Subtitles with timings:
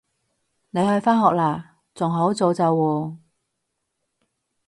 [0.71, 1.63] 你去返學喇？
[1.93, 3.17] 仲好早咋喎